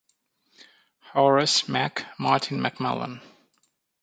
Horace 1.11 1.69
"Mac" 1.69 2.07
Martin 2.17 2.59
McMullen. 2.59 3.21